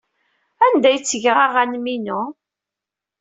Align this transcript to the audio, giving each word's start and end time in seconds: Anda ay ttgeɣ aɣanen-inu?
Anda 0.65 0.87
ay 0.89 0.97
ttgeɣ 0.99 1.37
aɣanen-inu? 1.45 2.21